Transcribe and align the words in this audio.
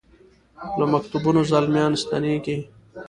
له 0.77 0.85
مکتبونو 0.93 1.41
زلمیا 1.51 1.85
ن 1.91 1.93
ستنیږي 2.03 2.57